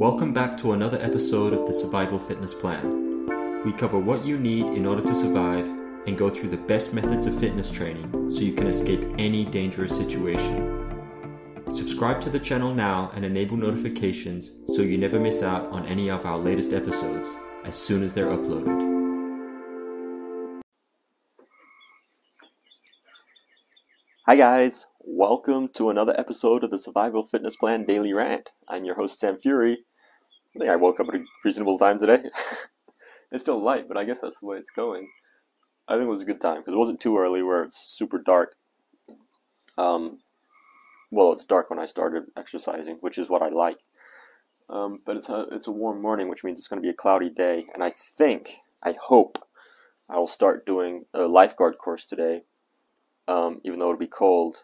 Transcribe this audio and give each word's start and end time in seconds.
Welcome 0.00 0.32
back 0.32 0.56
to 0.60 0.72
another 0.72 0.96
episode 1.02 1.52
of 1.52 1.66
the 1.66 1.74
Survival 1.74 2.18
Fitness 2.18 2.54
Plan. 2.54 3.62
We 3.66 3.72
cover 3.74 3.98
what 3.98 4.24
you 4.24 4.38
need 4.38 4.64
in 4.64 4.86
order 4.86 5.02
to 5.02 5.14
survive 5.14 5.66
and 6.06 6.16
go 6.16 6.30
through 6.30 6.48
the 6.48 6.56
best 6.56 6.94
methods 6.94 7.26
of 7.26 7.38
fitness 7.38 7.70
training 7.70 8.30
so 8.30 8.40
you 8.40 8.54
can 8.54 8.66
escape 8.66 9.04
any 9.18 9.44
dangerous 9.44 9.94
situation. 9.94 11.04
Subscribe 11.70 12.18
to 12.22 12.30
the 12.30 12.40
channel 12.40 12.72
now 12.72 13.12
and 13.14 13.26
enable 13.26 13.58
notifications 13.58 14.52
so 14.68 14.80
you 14.80 14.96
never 14.96 15.20
miss 15.20 15.42
out 15.42 15.66
on 15.66 15.84
any 15.84 16.10
of 16.10 16.24
our 16.24 16.38
latest 16.38 16.72
episodes 16.72 17.28
as 17.66 17.76
soon 17.76 18.02
as 18.02 18.14
they're 18.14 18.28
uploaded. 18.28 18.80
Hi 24.24 24.36
guys, 24.36 24.86
welcome 25.00 25.68
to 25.74 25.90
another 25.90 26.14
episode 26.16 26.64
of 26.64 26.70
the 26.70 26.78
Survival 26.78 27.26
Fitness 27.26 27.56
Plan 27.56 27.84
Daily 27.84 28.14
Rant. 28.14 28.48
I'm 28.66 28.86
your 28.86 28.94
host 28.94 29.20
Sam 29.20 29.38
Fury. 29.38 29.84
I 30.54 30.58
think 30.58 30.70
I 30.70 30.76
woke 30.76 31.00
up 31.00 31.08
at 31.08 31.14
a 31.14 31.24
reasonable 31.44 31.78
time 31.78 31.98
today. 31.98 32.22
it's 33.32 33.42
still 33.42 33.62
light, 33.62 33.88
but 33.88 33.96
I 33.96 34.04
guess 34.04 34.20
that's 34.20 34.40
the 34.40 34.46
way 34.46 34.56
it's 34.58 34.70
going. 34.70 35.08
I 35.88 35.94
think 35.94 36.04
it 36.04 36.10
was 36.10 36.22
a 36.22 36.26
good 36.26 36.40
time 36.40 36.58
because 36.58 36.74
it 36.74 36.78
wasn't 36.78 37.00
too 37.00 37.18
early 37.18 37.42
where 37.42 37.62
it's 37.62 37.78
super 37.78 38.18
dark. 38.18 38.54
Um, 39.78 40.20
well, 41.10 41.32
it's 41.32 41.44
dark 41.44 41.70
when 41.70 41.78
I 41.78 41.86
started 41.86 42.24
exercising, 42.36 42.96
which 43.00 43.18
is 43.18 43.30
what 43.30 43.42
I 43.42 43.48
like. 43.48 43.78
Um, 44.68 45.00
but 45.04 45.16
it's 45.16 45.28
a 45.28 45.46
it's 45.50 45.66
a 45.66 45.72
warm 45.72 46.00
morning, 46.00 46.28
which 46.28 46.44
means 46.44 46.58
it's 46.58 46.68
going 46.68 46.80
to 46.80 46.86
be 46.86 46.90
a 46.90 46.94
cloudy 46.94 47.28
day, 47.28 47.66
and 47.74 47.82
I 47.82 47.90
think, 47.90 48.50
I 48.82 48.94
hope, 49.00 49.38
I 50.08 50.18
will 50.18 50.28
start 50.28 50.64
doing 50.64 51.06
a 51.12 51.26
lifeguard 51.26 51.78
course 51.78 52.06
today 52.06 52.42
um, 53.30 53.60
even 53.64 53.78
though 53.78 53.86
it'll 53.86 53.98
be 53.98 54.06
cold, 54.06 54.58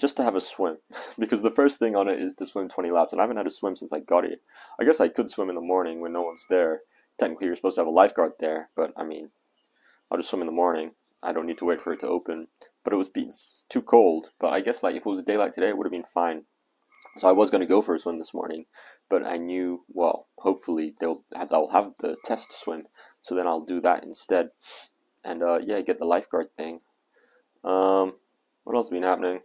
just 0.00 0.16
to 0.16 0.24
have 0.24 0.34
a 0.34 0.40
swim. 0.40 0.78
because 1.18 1.42
the 1.42 1.50
first 1.50 1.78
thing 1.78 1.96
on 1.96 2.08
it 2.08 2.20
is 2.20 2.34
to 2.34 2.46
swim 2.46 2.68
20 2.68 2.90
laps, 2.90 3.12
and 3.12 3.20
I 3.20 3.24
haven't 3.24 3.36
had 3.36 3.46
a 3.46 3.50
swim 3.50 3.76
since 3.76 3.92
I 3.92 4.00
got 4.00 4.24
here. 4.24 4.36
I 4.80 4.84
guess 4.84 5.00
I 5.00 5.08
could 5.08 5.30
swim 5.30 5.48
in 5.48 5.54
the 5.54 5.60
morning 5.60 6.00
when 6.00 6.12
no 6.12 6.22
one's 6.22 6.46
there. 6.48 6.80
Technically, 7.18 7.46
you're 7.46 7.56
supposed 7.56 7.76
to 7.76 7.82
have 7.82 7.88
a 7.88 7.90
lifeguard 7.90 8.32
there, 8.40 8.70
but 8.74 8.92
I 8.96 9.04
mean, 9.04 9.30
I'll 10.10 10.18
just 10.18 10.30
swim 10.30 10.42
in 10.42 10.46
the 10.46 10.52
morning. 10.52 10.92
I 11.22 11.32
don't 11.32 11.46
need 11.46 11.58
to 11.58 11.64
wait 11.64 11.80
for 11.80 11.92
it 11.92 12.00
to 12.00 12.08
open. 12.08 12.48
But 12.84 12.92
it 12.92 12.96
was 12.96 13.08
being 13.08 13.32
too 13.68 13.82
cold. 13.82 14.30
But 14.40 14.52
I 14.52 14.60
guess 14.60 14.82
like 14.82 14.96
if 14.96 15.06
it 15.06 15.08
was 15.08 15.20
a 15.20 15.24
day 15.24 15.36
like 15.36 15.52
today, 15.52 15.68
it 15.68 15.76
would 15.76 15.86
have 15.86 15.92
been 15.92 16.04
fine. 16.04 16.44
So 17.18 17.28
I 17.28 17.32
was 17.32 17.50
going 17.50 17.60
to 17.60 17.66
go 17.66 17.82
for 17.82 17.94
a 17.94 17.98
swim 17.98 18.18
this 18.18 18.32
morning, 18.32 18.66
but 19.10 19.26
I 19.26 19.36
knew 19.36 19.84
well, 19.88 20.28
hopefully 20.38 20.94
they'll 20.98 21.22
they'll 21.50 21.68
have 21.68 21.92
the 22.00 22.16
test 22.24 22.52
swim, 22.52 22.84
so 23.20 23.34
then 23.34 23.46
I'll 23.46 23.64
do 23.64 23.80
that 23.82 24.02
instead, 24.02 24.50
and 25.24 25.42
uh, 25.42 25.60
yeah, 25.62 25.80
get 25.82 25.98
the 25.98 26.06
lifeguard 26.06 26.56
thing. 26.56 26.80
Um, 27.64 28.14
what 28.64 28.76
else 28.76 28.86
has 28.86 28.90
been 28.90 29.02
happening? 29.02 29.40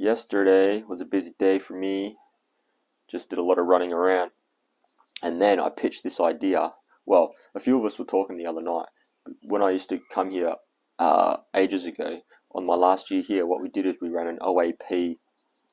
Yesterday 0.00 0.84
was 0.86 1.00
a 1.00 1.04
busy 1.04 1.32
day 1.40 1.58
for 1.58 1.76
me. 1.76 2.18
Just 3.08 3.30
did 3.30 3.40
a 3.40 3.42
lot 3.42 3.58
of 3.58 3.66
running 3.66 3.92
around. 3.92 4.30
And 5.24 5.42
then 5.42 5.58
I 5.58 5.70
pitched 5.70 6.04
this 6.04 6.20
idea. 6.20 6.74
Well, 7.04 7.34
a 7.52 7.58
few 7.58 7.76
of 7.76 7.84
us 7.84 7.98
were 7.98 8.04
talking 8.04 8.36
the 8.36 8.46
other 8.46 8.62
night. 8.62 8.86
When 9.42 9.60
I 9.60 9.70
used 9.70 9.88
to 9.88 9.98
come 10.14 10.30
here 10.30 10.54
uh, 11.00 11.38
ages 11.52 11.84
ago, 11.84 12.20
on 12.52 12.64
my 12.64 12.76
last 12.76 13.10
year 13.10 13.22
here, 13.22 13.44
what 13.44 13.60
we 13.60 13.68
did 13.68 13.86
is 13.86 13.98
we 14.00 14.08
ran 14.08 14.28
an 14.28 14.38
OAP 14.40 15.16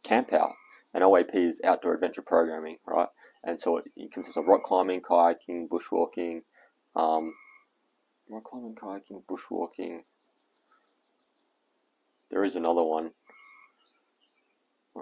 camp 0.01 0.33
out. 0.33 0.53
And 0.91 1.03
OAP 1.03 1.35
is 1.35 1.61
outdoor 1.63 1.93
adventure 1.93 2.23
programming, 2.23 2.77
right? 2.87 3.09
And 3.43 3.61
so 3.61 3.77
it, 3.77 4.11
consists 4.11 4.37
of 4.37 4.47
rock 4.47 4.63
climbing, 4.63 5.01
kayaking, 5.01 5.67
bushwalking, 5.67 6.41
um, 6.95 7.35
rock 8.27 8.45
climbing, 8.45 8.73
kayaking, 8.73 9.23
bushwalking, 9.29 9.99
there 12.31 12.43
is 12.43 12.55
another 12.55 12.83
one. 12.83 13.11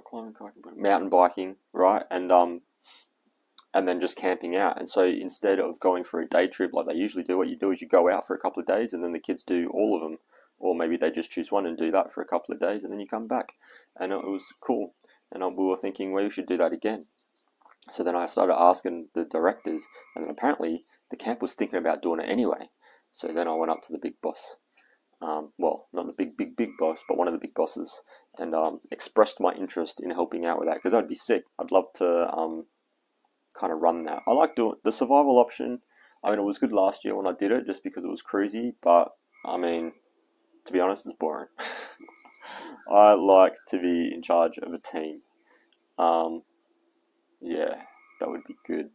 Climbing, 0.02 0.34
mountain 0.76 1.10
biking, 1.10 1.56
right? 1.72 2.04
And 2.10 2.32
um, 2.32 2.62
and 3.74 3.88
then 3.88 4.00
just 4.00 4.18
camping 4.18 4.56
out. 4.56 4.80
And 4.80 4.90
so 4.90 5.04
instead 5.04 5.60
of 5.60 5.80
going 5.80 6.04
for 6.04 6.20
a 6.20 6.28
day 6.28 6.48
trip 6.48 6.74
like 6.74 6.88
they 6.88 6.96
usually 6.96 7.24
do, 7.24 7.38
what 7.38 7.50
you 7.50 7.56
do 7.56 7.72
is 7.72 7.82
you 7.82 7.88
go 7.88 8.10
out 8.10 8.26
for 8.26 8.36
a 8.36 8.40
couple 8.40 8.62
of 8.62 8.68
days, 8.68 8.94
and 8.94 9.04
then 9.04 9.14
the 9.14 9.20
kids 9.20 9.44
do 9.44 9.70
all 9.70 9.96
of 9.96 10.02
them, 10.02 10.18
or 10.60 10.76
maybe 10.76 10.98
they 10.98 11.12
just 11.12 11.32
choose 11.32 11.52
one 11.52 11.66
and 11.66 11.78
do 11.78 11.92
that 11.92 12.12
for 12.12 12.22
a 12.22 12.28
couple 12.28 12.54
of 12.54 12.60
days, 12.60 12.84
and 12.84 12.92
then 12.92 13.00
you 13.00 13.08
come 13.08 13.28
back. 13.28 13.54
And 14.00 14.12
it 14.12 14.24
was 14.24 14.54
cool. 14.62 14.94
And 15.32 15.44
we 15.58 15.66
were 15.66 15.78
thinking, 15.78 16.12
well, 16.12 16.24
we 16.24 16.30
should 16.30 16.46
do 16.46 16.58
that 16.58 16.74
again. 16.74 17.06
So 17.90 18.04
then 18.04 18.16
I 18.16 18.28
started 18.28 18.56
asking 18.56 19.10
the 19.14 19.26
directors, 19.26 19.88
and 20.16 20.24
then 20.24 20.32
apparently 20.32 20.86
the 21.10 21.18
camp 21.18 21.42
was 21.42 21.54
thinking 21.54 21.80
about 21.80 22.02
doing 22.02 22.20
it 22.20 22.30
anyway. 22.30 22.70
So 23.12 23.28
then 23.28 23.48
I 23.48 23.54
went 23.54 23.72
up 23.72 23.82
to 23.84 23.94
the 23.94 24.00
big 24.00 24.22
boss 24.22 24.58
um, 25.24 25.54
well, 25.58 25.88
not 25.94 26.06
the 26.08 26.14
big, 26.14 26.36
big, 26.36 26.58
big 26.58 26.72
boss, 26.78 27.04
but 27.08 27.18
one 27.18 27.28
of 27.28 27.34
the 27.34 27.40
big 27.40 27.54
bosses, 27.54 28.02
and 28.38 28.54
um, 28.54 28.82
expressed 28.92 29.40
my 29.40 29.54
interest 29.54 30.02
in 30.04 30.10
helping 30.10 30.46
out 30.46 30.60
with 30.60 30.68
that 30.68 30.76
because 30.76 30.94
I'd 30.94 31.08
be 31.08 31.16
sick. 31.16 31.46
I'd 31.58 31.72
love 31.72 31.86
to 31.96 32.30
um, 32.36 32.66
kind 33.58 33.72
of 33.72 33.80
run 33.80 34.04
that. 34.06 34.22
I 34.28 34.32
like 34.32 34.56
doing 34.56 34.76
the 34.84 34.92
survival 34.92 35.40
option. 35.40 35.80
I 36.24 36.30
mean, 36.30 36.40
it 36.40 36.44
was 36.44 36.58
good 36.58 36.74
last 36.74 37.06
year 37.06 37.16
when 37.16 37.28
I 37.28 37.34
did 37.38 37.52
it 37.52 37.66
just 37.66 37.84
because 37.84 38.04
it 38.04 38.10
was 38.10 38.22
crazy, 38.22 38.76
but 38.84 39.12
I 39.46 39.58
mean, 39.58 39.94
to 40.66 40.74
be 40.74 40.80
honest, 40.80 41.06
it's 41.06 41.16
boring. 41.18 41.48
I 42.92 43.14
like 43.14 43.54
to 43.70 43.82
be 43.82 44.14
in 44.14 44.22
charge 44.22 44.58
of 44.58 44.74
a 44.74 44.80
team. 44.80 45.22
Um, 45.98 46.44
yeah, 47.42 47.84
that 48.20 48.30
would 48.30 48.44
be 48.46 48.56
good 48.68 48.90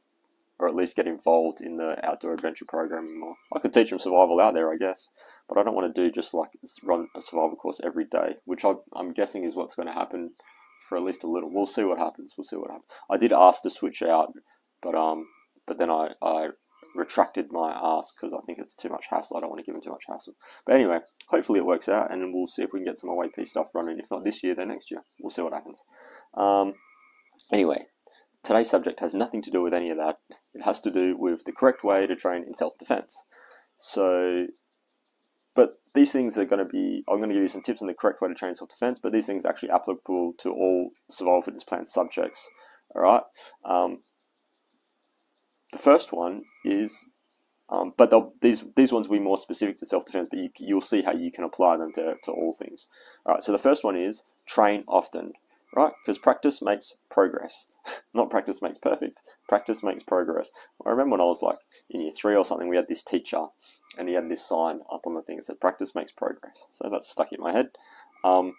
or 0.59 0.69
at 0.69 0.75
least 0.75 0.97
get 0.97 1.07
involved 1.07 1.61
in 1.61 1.77
the 1.77 2.05
outdoor 2.07 2.33
adventure 2.33 2.65
programming 2.67 3.21
more. 3.21 3.37
I 3.55 3.61
could 3.61 3.73
teach 3.73 3.91
them 3.91 3.99
survival 3.99 4.41
out 4.41 4.55
there, 4.55 4.73
I 4.73 4.77
guess, 4.77 5.09
but 5.49 5.59
I 5.59 5.63
don't 5.63 5.75
want 5.75 5.95
to 5.95 6.03
do 6.03 6.11
just 6.11 6.35
like 6.35 6.51
run 6.83 7.09
a 7.17 7.21
survival 7.21 7.57
course 7.57 7.81
every 7.85 8.05
day, 8.05 8.37
which 8.45 8.65
I, 8.65 8.75
am 8.97 9.13
guessing 9.13 9.45
is 9.45 9.55
what's 9.55 9.75
going 9.75 9.89
to 9.89 9.95
happen 9.95 10.33
for 10.89 10.97
at 10.99 11.05
least 11.05 11.25
a 11.25 11.29
little. 11.29 11.51
We'll 11.53 11.67
see 11.67 11.85
what 11.85 11.99
happens. 11.99 12.35
We'll 12.37 12.45
see 12.45 12.57
what 12.57 12.71
happens. 12.71 12.91
I 13.11 13.17
did 13.17 13.33
ask 13.33 13.63
to 13.63 13.71
switch 13.71 14.03
out, 14.03 14.33
but 14.83 14.95
um, 14.95 15.27
but 15.67 15.79
then 15.79 15.91
I, 15.91 16.11
I 16.23 16.49
retracted 16.95 17.53
my 17.53 17.71
ask 17.71 18.15
because 18.17 18.35
I 18.35 18.41
think 18.47 18.59
it's 18.59 18.75
too 18.75 18.89
much 18.89 19.07
hassle. 19.11 19.37
I 19.37 19.41
don't 19.41 19.51
want 19.51 19.61
to 19.61 19.65
give 19.65 19.75
them 19.75 19.83
too 19.83 19.91
much 19.91 20.05
hassle. 20.09 20.35
But 20.67 20.75
anyway, 20.75 20.99
hopefully 21.29 21.61
it 21.61 21.67
works 21.67 21.89
out, 21.89 22.13
and 22.13 22.35
we'll 22.35 22.47
see 22.47 22.63
if 22.63 22.71
we 22.73 22.81
can 22.81 22.87
get 22.87 22.99
some 22.99 23.11
OAP 23.11 23.47
stuff 23.47 23.71
running. 23.75 23.99
If 23.99 24.11
not 24.11 24.25
this 24.25 24.43
year, 24.43 24.55
then 24.55 24.69
next 24.69 24.91
year. 24.91 25.03
We'll 25.21 25.31
see 25.31 25.43
what 25.43 25.53
happens. 25.53 25.83
Um, 26.35 26.75
anyway, 27.53 27.87
Today's 28.49 28.71
subject 28.71 29.01
has 29.01 29.15
nothing 29.15 29.43
to 29.43 29.51
do 29.51 29.61
with 29.61 29.75
any 29.75 29.91
of 29.91 29.99
that. 29.99 30.21
It 30.55 30.63
has 30.63 30.81
to 30.81 30.91
do 30.91 31.15
with 31.19 31.45
the 31.45 31.53
correct 31.53 31.85
way 31.85 32.07
to 32.07 32.17
train 32.17 32.45
in 32.45 32.55
self-defense. 32.55 33.27
So, 33.77 34.47
but 35.55 35.83
these 35.95 36.13
things 36.13 36.39
are 36.39 36.47
going 36.47 36.65
to 36.65 36.65
be, 36.65 37.05
I'm 37.07 37.19
going 37.19 37.29
to 37.29 37.35
give 37.35 37.43
you 37.43 37.49
some 37.49 37.61
tips 37.61 37.83
on 37.83 37.89
the 37.89 37.93
correct 37.93 38.23
way 38.23 38.29
to 38.29 38.35
train 38.35 38.55
self-defense, 38.55 39.01
but 39.03 39.13
these 39.13 39.27
things 39.27 39.45
are 39.45 39.51
actually 39.51 39.69
applicable 39.69 40.33
to 40.39 40.51
all 40.51 40.93
survival 41.11 41.43
fitness 41.43 41.63
plan 41.63 41.87
subjects. 41.87 42.49
All 42.95 43.03
right. 43.03 43.23
Um, 43.67 43.99
the 45.73 45.79
first 45.79 46.15
one 46.15 46.45
is, 46.65 47.05
um, 47.69 47.93
but 47.99 48.11
these 48.41 48.65
these 48.77 48.93
ones 48.93 49.11
will 49.11 49.19
be 49.19 49.23
more 49.23 49.37
specific 49.37 49.77
to 49.77 49.85
self-defense, 49.85 50.29
but 50.31 50.41
you, 50.41 50.49
you'll 50.59 50.81
see 50.81 51.03
how 51.03 51.13
you 51.13 51.31
can 51.31 51.45
apply 51.45 51.77
them 51.77 51.93
to, 51.97 52.15
to 52.25 52.33
all 52.33 52.55
things. 52.59 52.87
All 53.27 53.35
right. 53.35 53.43
So 53.43 53.53
the 53.53 53.59
first 53.59 53.85
one 53.85 53.95
is 53.95 54.23
train 54.47 54.85
often 54.89 55.35
right? 55.75 55.93
Because 56.03 56.19
practice 56.19 56.63
makes 56.63 56.95
progress. 57.11 57.67
Not 58.15 58.31
practice 58.31 58.63
makes 58.63 58.79
perfect. 58.79 59.23
Practice 59.49 59.83
makes 59.83 60.03
progress. 60.03 60.51
I 60.85 60.91
remember 60.91 61.13
when 61.13 61.21
I 61.21 61.25
was 61.25 61.43
like 61.43 61.59
in 61.91 62.01
year 62.01 62.13
three 62.13 62.37
or 62.37 62.45
something, 62.45 62.69
we 62.69 62.77
had 62.77 62.89
this 62.89 63.03
teacher 63.03 63.47
and 63.97 64.09
he 64.09 64.15
had 64.15 64.29
this 64.29 64.47
sign 64.47 64.81
up 64.93 65.07
on 65.07 65.15
the 65.15 65.23
thing 65.23 65.37
that 65.37 65.45
said 65.45 65.61
practice 65.61 65.95
makes 65.95 66.13
progress. 66.13 66.67
So 66.71 66.89
that's 66.91 67.09
stuck 67.09 67.33
in 67.33 67.41
my 67.41 67.53
head. 67.53 67.71
Um, 68.25 68.55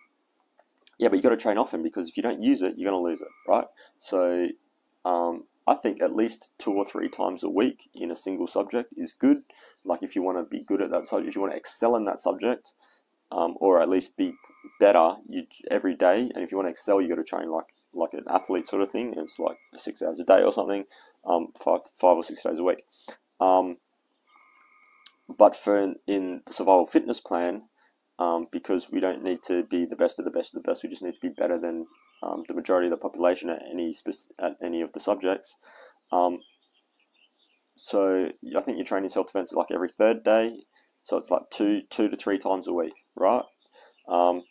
yeah, 0.98 1.08
but 1.08 1.16
you 1.16 1.24
got 1.24 1.30
to 1.30 1.38
train 1.38 1.58
often 1.58 1.82
because 1.82 2.10
if 2.10 2.18
you 2.18 2.24
don't 2.24 2.44
use 2.44 2.62
it, 2.62 2.74
you're 2.78 2.92
going 2.92 3.02
to 3.02 3.10
lose 3.10 3.22
it, 3.22 3.28
right? 3.48 3.68
So 4.00 4.48
um, 5.06 5.46
I 5.66 5.76
think 5.76 6.02
at 6.02 6.16
least 6.16 6.50
two 6.58 6.74
or 6.74 6.84
three 6.84 7.10
times 7.10 7.44
a 7.44 7.50
week 7.50 7.90
in 7.94 8.12
a 8.12 8.16
single 8.16 8.48
subject 8.48 8.94
is 8.98 9.14
good. 9.14 9.44
Like 9.86 10.04
if 10.04 10.16
you 10.16 10.22
want 10.22 10.38
to 10.38 10.44
be 10.44 10.64
good 10.64 10.82
at 10.82 10.92
that 10.92 11.06
subject, 11.06 11.30
if 11.30 11.36
you 11.36 11.42
want 11.42 11.54
to 11.54 11.58
excel 11.58 11.96
in 11.96 12.06
that 12.06 12.22
subject, 12.22 12.74
um, 13.32 13.56
or 13.60 13.82
at 13.82 13.90
least 13.90 14.18
be 14.18 14.34
better 14.80 15.16
you 15.28 15.44
every 15.70 15.96
day. 15.96 16.30
And 16.34 16.44
if 16.44 16.52
you 16.52 16.58
want 16.58 16.68
to 16.68 16.72
excel, 16.72 17.02
you 17.02 17.10
got 17.10 17.16
to 17.16 17.24
train 17.24 17.50
like 17.50 17.68
like 17.94 18.14
an 18.14 18.26
athlete 18.30 18.68
sort 18.68 18.82
of 18.82 18.90
thing. 18.90 19.14
It's 19.18 19.40
like 19.40 19.58
six 19.76 20.02
hours 20.02 20.20
a 20.20 20.26
day 20.26 20.44
or 20.44 20.52
something, 20.52 20.86
um, 21.26 21.50
five 21.64 21.80
five 21.98 22.18
or 22.18 22.24
six 22.24 22.44
days 22.44 22.60
a 22.60 22.64
week. 22.64 22.84
Um, 23.40 23.78
but 25.28 25.56
for 25.56 25.94
in 26.08 26.42
the 26.46 26.54
survival 26.54 26.86
fitness 26.86 27.20
plan, 27.20 27.64
um, 28.18 28.48
because 28.52 28.92
we 28.92 29.00
don't 29.00 29.24
need 29.24 29.44
to 29.44 29.64
be 29.64 29.86
the 29.86 29.96
best 29.96 30.20
of 30.20 30.26
the 30.26 30.32
best 30.32 30.54
of 30.54 30.62
the 30.62 30.68
best, 30.68 30.84
we 30.84 30.90
just 30.90 31.04
need 31.04 31.14
to 31.16 31.22
be 31.22 31.30
better 31.30 31.58
than 31.58 31.88
um, 32.24 32.44
the 32.48 32.54
majority 32.54 32.88
of 32.88 32.92
the 32.92 32.98
population 32.98 33.50
at 33.50 33.62
any 33.72 33.94
at 34.40 34.58
any 34.64 34.82
of 34.82 34.94
the 34.94 35.00
subjects. 35.00 35.58
Um, 36.12 36.40
so 37.78 38.30
I 38.58 38.62
think 38.62 38.78
you're 38.78 38.86
training 38.86 39.10
self 39.10 39.28
defense 39.28 39.54
like 39.54 39.72
every 39.72 39.90
third 39.90 40.24
day, 40.24 40.64
so 41.02 41.18
it's 41.18 41.32
like 41.32 41.50
two 41.50 41.84
two 41.90 42.10
to 42.10 42.18
three 42.18 42.38
times 42.38 42.68
a 42.68 42.74
week, 42.74 42.94
right? 43.16 43.44
Um, 44.08 44.44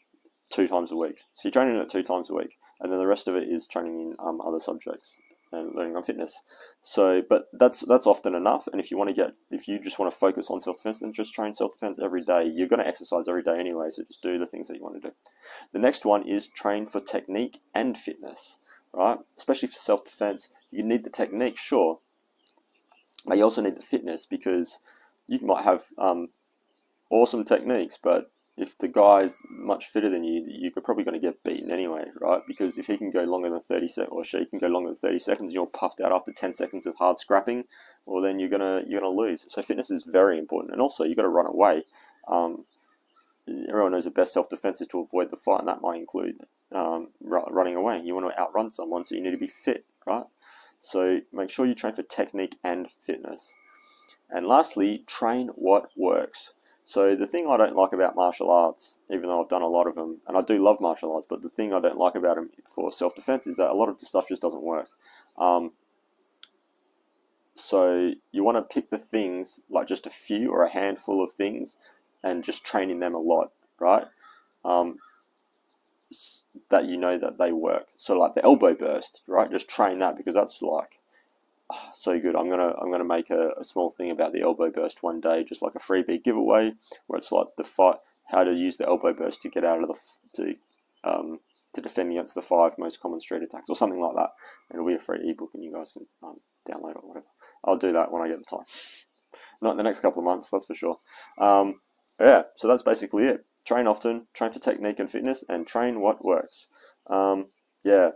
two 0.51 0.69
times 0.69 0.93
a 0.93 0.97
week. 0.97 1.23
So 1.35 1.49
you're 1.49 1.53
training 1.53 1.77
it 1.77 1.89
two 1.91 2.03
times 2.03 2.31
a 2.31 2.35
week, 2.35 2.57
and 2.81 2.91
then 2.93 2.99
the 2.99 3.07
rest 3.07 3.29
of 3.29 3.37
it 3.37 3.49
is 3.49 3.67
training 3.67 4.01
in 4.01 4.17
um, 4.19 4.41
other 4.41 4.61
subjects 4.61 5.21
and 5.51 5.75
learning 5.75 5.97
on 5.97 6.03
fitness. 6.03 6.41
So, 6.83 7.23
but 7.29 7.47
that's 7.53 7.81
that's 7.81 8.07
often 8.07 8.35
enough. 8.35 8.67
And 8.71 8.81
if 8.81 8.91
you 8.91 8.99
want 8.99 9.09
to 9.09 9.15
get, 9.15 9.33
if 9.51 9.67
you 9.67 9.79
just 9.81 9.99
want 9.99 10.13
to 10.13 10.19
focus 10.19 10.51
on 10.51 10.61
self 10.61 10.77
defense, 10.77 11.01
then 11.01 11.13
just 11.13 11.35
train 11.35 11.55
self 11.55 11.73
defense 11.73 11.99
every 12.03 12.23
day. 12.23 12.45
You're 12.55 12.69
going 12.69 12.81
to 12.83 12.89
exercise 12.89 13.29
every 13.29 13.43
day 13.43 13.59
anyway, 13.59 13.87
so 13.91 14.03
just 14.05 14.23
do 14.23 14.39
the 14.39 14.47
things 14.47 14.69
that 14.69 14.77
you 14.77 14.83
want 14.83 15.01
to 15.03 15.09
do. 15.09 15.15
The 15.73 15.79
next 15.79 16.05
one 16.05 16.29
is 16.29 16.49
train 16.49 16.87
for 16.87 17.01
technique 17.01 17.61
and 17.75 17.97
fitness. 17.97 18.59
right? 18.93 19.19
Especially 19.37 19.69
for 19.69 19.79
self 19.79 20.05
defense, 20.05 20.51
you 20.71 20.83
need 20.83 21.05
the 21.05 21.11
technique, 21.11 21.57
sure, 21.57 22.01
but 23.27 23.39
you 23.39 23.45
also 23.45 23.63
need 23.63 23.77
the 23.77 23.83
fitness 23.83 24.27
because 24.27 24.79
you 25.27 25.41
might 25.41 25.65
have 25.65 25.83
um, 25.99 26.29
awesome 27.11 27.45
techniques, 27.45 27.99
but 28.03 28.31
if 28.59 28.77
the 28.79 28.89
guy's 28.89 29.41
much 29.49 29.87
fitter 29.87 30.11
than 30.11 30.25
you, 30.25 30.45
you're 30.49 30.73
probably 30.83 31.05
going 31.05 31.19
to 31.19 31.25
get 31.25 31.43
beaten 31.45 31.71
anyway, 31.71 32.05
right? 32.21 32.43
Because 32.47 32.77
if 32.77 32.87
he 32.87 32.97
can 32.97 33.11
go 33.11 33.23
longer 33.23 33.49
than 33.49 33.61
30 33.61 33.87
seconds, 33.87 34.13
or 34.13 34.25
she 34.25 34.45
can 34.47 34.59
go 34.59 34.67
longer 34.67 34.89
than 34.89 34.97
30 34.97 35.19
seconds, 35.21 35.55
you're 35.55 35.67
puffed 35.67 36.01
out 36.01 36.13
after 36.13 36.33
10 36.33 36.53
seconds 36.55 36.85
of 36.87 36.97
hard 36.97 37.21
scrapping, 37.21 37.65
well, 38.05 38.21
then 38.21 38.41
you're 38.41 38.49
gonna 38.49 38.83
you're 38.87 39.01
gonna 39.01 39.15
lose. 39.15 39.45
So 39.49 39.63
fitness 39.63 39.91
is 39.91 40.09
very 40.11 40.39
important, 40.39 40.73
and 40.73 40.83
also 40.83 41.05
you've 41.05 41.17
got 41.17 41.23
to 41.23 41.29
run 41.29 41.47
away. 41.47 41.85
Um, 42.27 42.65
everyone 43.69 43.93
knows 43.93 44.05
the 44.05 44.11
best 44.11 44.33
self 44.33 44.49
defense 44.49 44.81
is 44.81 44.89
to 44.89 45.01
avoid 45.01 45.31
the 45.31 45.37
fight, 45.37 45.61
and 45.61 45.69
that 45.69 45.81
might 45.81 46.01
include 46.01 46.41
um, 46.75 47.09
running 47.21 47.77
away. 47.77 48.01
You 48.03 48.15
want 48.15 48.31
to 48.31 48.41
outrun 48.41 48.71
someone, 48.71 49.05
so 49.05 49.15
you 49.15 49.23
need 49.23 49.31
to 49.31 49.39
be 49.39 49.47
fit, 49.47 49.85
right? 50.07 50.25
So 50.81 51.21
make 51.33 51.51
sure 51.51 51.67
you 51.67 51.75
train 51.75 51.95
for 51.95 52.03
technique 52.03 52.57
and 52.65 52.91
fitness. 52.91 53.55
And 54.31 54.47
lastly, 54.47 55.05
train 55.07 55.49
what 55.55 55.91
works. 55.97 56.53
So 56.89 57.15
the 57.15 57.27
thing 57.27 57.47
I 57.47 57.59
don't 57.59 57.77
like 57.77 57.93
about 57.93 58.17
martial 58.17 58.51
arts, 58.51 58.99
even 59.11 59.25
though 59.25 59.43
I've 59.43 59.51
done 59.51 59.61
a 59.61 59.69
lot 59.69 59.87
of 59.87 59.95
them, 59.95 60.23
and 60.27 60.39
I 60.39 60.41
do 60.41 60.57
love 60.57 60.81
martial 60.81 61.13
arts, 61.13 61.27
but 61.29 61.43
the 61.43 61.51
thing 61.51 61.75
I 61.75 61.81
don't 61.81 61.99
like 61.99 62.15
about 62.15 62.37
them 62.37 62.49
for 62.65 62.91
self-defense 62.91 63.47
is 63.47 63.59
that 63.59 63.69
a 63.69 63.75
lot 63.75 63.91
of 63.91 63.99
the 63.99 64.07
stuff 64.07 64.27
just 64.27 64.41
doesn't 64.41 64.63
work. 64.63 64.89
Um, 65.37 65.73
so 67.55 68.13
you 68.33 68.43
want 68.43 68.57
to 68.57 68.63
pick 68.63 68.89
the 68.89 68.97
things, 68.97 69.61
like 69.69 69.87
just 69.87 70.07
a 70.07 70.11
few 70.11 70.51
or 70.51 70.65
a 70.65 70.73
handful 70.73 71.23
of 71.23 71.31
things, 71.31 71.77
and 72.25 72.43
just 72.43 72.65
training 72.65 73.01
them 73.01 73.15
a 73.15 73.19
lot, 73.19 73.53
right? 73.79 74.07
Um, 74.65 74.97
that 76.71 76.87
you 76.87 76.97
know 76.97 77.19
that 77.19 77.37
they 77.37 77.53
work. 77.53 77.89
So 77.97 78.19
like 78.19 78.35
the 78.35 78.43
elbow 78.43 78.73
burst, 78.73 79.25
right? 79.27 79.51
Just 79.51 79.69
train 79.69 79.99
that 79.99 80.17
because 80.17 80.35
that's 80.35 80.63
like 80.63 81.01
oh, 81.71 81.89
so 81.93 82.19
good. 82.19 82.37
I'm 82.37 82.49
gonna 82.49 82.75
I'm 82.81 82.91
gonna 82.91 83.05
make 83.05 83.31
a, 83.31 83.53
a, 83.59 83.65
small 83.65 83.91
thing 83.91 84.11
about 84.11 84.33
the 84.33 84.43
elbow 84.43 84.71
burst 84.71 85.03
one 85.03 85.21
day, 85.21 85.45
just 85.45 85.63
like 85.63 85.75
a 85.75 85.79
freebie 85.79 86.23
giveaway, 86.23 86.73
where 87.07 87.19
it's 87.19 87.33
like 87.33 87.49
the 87.57 87.65
fight 87.65 87.97
how 88.27 88.45
to 88.45 88.53
use 88.53 88.77
the 88.77 88.87
elbow 88.87 89.13
burst 89.13 89.43
to 89.43 89.49
get 89.49 89.65
out 89.65 89.83
of 89.83 89.89
the 89.89 89.99
to 90.35 90.55
um, 91.05 91.41
to 91.75 91.81
defend 91.81 92.11
against 92.11 92.35
the 92.35 92.43
five 92.43 92.73
most 92.79 93.01
common 93.01 93.21
street 93.21 93.43
attacks 93.43 93.71
or 93.71 93.77
something 93.77 94.01
like 94.01 94.17
that. 94.17 94.31
It'll 94.73 94.87
be 94.87 94.95
a 94.95 94.99
free 94.99 95.31
ebook 95.31 95.51
and 95.55 95.65
you 95.65 95.73
guys 95.73 95.93
can 95.93 96.07
um, 96.23 96.41
download 96.69 96.93
it 96.93 96.97
or 97.03 97.09
whatever. 97.09 97.27
I'll 97.65 97.77
do 97.77 97.93
that 97.93 98.13
when 98.13 98.23
I 98.23 98.29
get 98.29 98.39
the 98.39 98.45
time. 98.45 98.67
Not 99.61 99.73
in 99.73 99.77
the 99.77 99.83
next 99.83 100.01
couple 100.01 100.21
of 100.21 100.25
months, 100.25 100.51
that's 100.51 100.67
for 100.67 100.75
sure. 100.75 100.99
Um, 101.39 101.81
yeah, 102.21 102.43
so 102.57 102.69
that's 102.69 102.83
basically 102.83 103.25
it 103.27 103.45
train 103.69 103.87
often, 103.87 104.27
train 104.33 104.51
for 104.51 104.59
technique 104.59 104.99
and 104.99 105.11
fitness, 105.11 105.45
and 105.49 105.67
train 105.67 106.01
what 106.01 106.25
works. 106.25 106.69
Um, 107.09 107.49
yeah, 107.85 108.11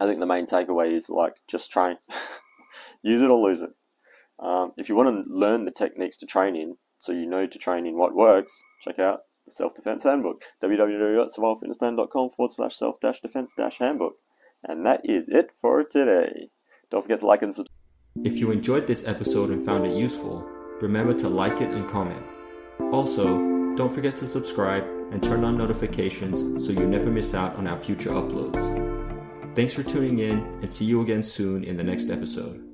I 0.00 0.06
think 0.06 0.18
the 0.18 0.26
main 0.26 0.46
takeaway 0.46 0.92
is 0.92 1.08
like 1.08 1.36
just 1.46 1.70
train, 1.70 1.96
use 3.08 3.22
it 3.22 3.30
or 3.30 3.46
lose 3.46 3.62
it. 3.62 3.70
Um, 4.38 4.72
if 4.76 4.88
you 4.88 4.94
want 4.94 5.08
to 5.08 5.32
learn 5.32 5.64
the 5.64 5.70
techniques 5.70 6.16
to 6.18 6.26
train 6.26 6.56
in, 6.56 6.76
so 6.98 7.12
you 7.12 7.26
know 7.26 7.46
to 7.46 7.58
train 7.58 7.86
in 7.86 7.96
what 7.96 8.14
works, 8.14 8.62
check 8.82 8.98
out 8.98 9.20
the 9.44 9.50
Self 9.50 9.74
Defense 9.74 10.02
Handbook 10.04 10.42
www.survivalfitnessplan.com 10.62 12.30
forward 12.30 12.52
slash 12.52 12.74
self 12.74 12.98
defense 13.00 13.52
handbook. 13.78 14.14
And 14.64 14.86
that 14.86 15.02
is 15.04 15.28
it 15.28 15.50
for 15.54 15.84
today. 15.84 16.50
Don't 16.90 17.02
forget 17.02 17.20
to 17.20 17.26
like 17.26 17.42
and 17.42 17.54
subscribe. 17.54 17.74
If 18.24 18.38
you 18.38 18.50
enjoyed 18.50 18.86
this 18.86 19.06
episode 19.06 19.50
and 19.50 19.62
found 19.62 19.86
it 19.86 19.96
useful, 19.96 20.48
remember 20.80 21.12
to 21.14 21.28
like 21.28 21.60
it 21.60 21.70
and 21.70 21.88
comment. 21.88 22.24
Also, 22.92 23.38
don't 23.76 23.92
forget 23.92 24.16
to 24.16 24.28
subscribe 24.28 24.84
and 25.10 25.22
turn 25.22 25.44
on 25.44 25.58
notifications 25.58 26.64
so 26.64 26.72
you 26.72 26.86
never 26.86 27.10
miss 27.10 27.34
out 27.34 27.56
on 27.56 27.66
our 27.66 27.76
future 27.76 28.10
uploads. 28.10 28.94
Thanks 29.54 29.74
for 29.74 29.82
tuning 29.82 30.20
in 30.20 30.38
and 30.62 30.70
see 30.70 30.84
you 30.84 31.02
again 31.02 31.22
soon 31.22 31.64
in 31.64 31.76
the 31.76 31.84
next 31.84 32.08
episode. 32.10 32.73